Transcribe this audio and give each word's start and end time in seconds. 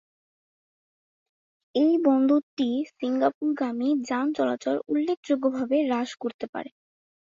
এই 1.75 1.93
বন্দরটি 2.05 2.67
সিঙ্গাপুর-গামী 2.91 3.89
যান 4.07 4.27
চলাচল 4.33 4.75
উল্লেখযোগ্যভাবে 4.87 5.77
হ্রাস 5.83 6.09
করতে 6.21 6.45
পারে। 6.53 6.69